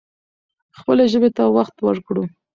[0.77, 2.23] خپلې ژبې ته وخت ورکړو.